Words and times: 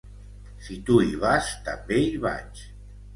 Si 0.67 0.77
tu 0.87 0.95
hi 1.07 1.11
vas, 1.23 1.49
també 1.67 1.99
hi 2.07 2.17
vaig. 2.25 2.63